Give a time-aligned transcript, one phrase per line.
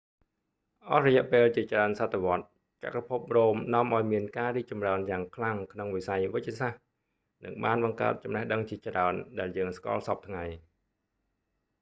[0.89, 2.45] អស់រយៈពេលជាច្រើនសតវត្សរ៍
[2.83, 6.79] ចក្រភពរ៉ូមនាំឱ្យមានការរីកចម្រើនយ៉ាងខ្លាំងក្នុងវិស័យវេជ្ជសាស្ត្រ
[7.43, 10.43] និងបានបង្កើតចំណេះដឹងជាច្រើន ដែលយើងស្គាល់សព្វថ្ងៃ